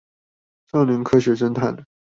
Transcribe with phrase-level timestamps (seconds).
[0.71, 1.85] 少年科學偵探